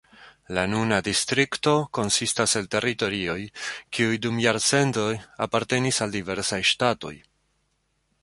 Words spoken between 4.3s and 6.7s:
jarcentoj apartenis al diversaj